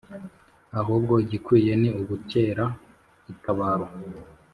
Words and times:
Ahubwo 0.79 1.13
igikwiye 1.23 1.73
ni 1.81 1.89
ugukera 2.01 2.65
itabaro 3.31 3.85